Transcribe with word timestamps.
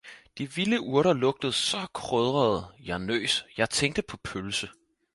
de 0.37 0.45
vilde 0.53 0.77
Urter 0.93 1.13
lugtede 1.13 1.51
saa 1.53 1.87
krydrede, 1.93 2.65
jeg 2.85 2.99
nøs, 2.99 3.45
jeg 3.57 3.69
tænkte 3.69 4.01
paa 4.01 4.17
Pølse. 4.23 4.69